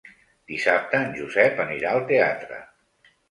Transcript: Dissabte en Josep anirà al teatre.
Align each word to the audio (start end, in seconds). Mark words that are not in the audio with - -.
Dissabte 0.51 1.01
en 1.07 1.11
Josep 1.19 1.61
anirà 1.65 1.93
al 1.97 2.01
teatre. 2.13 2.61